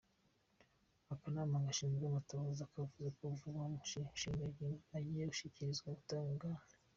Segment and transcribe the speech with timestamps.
[1.13, 6.61] Akanama gashinzwe amatohoza kavuze ko vuba, uwo mushikiranganji agiye gushikirizwa ubutungane.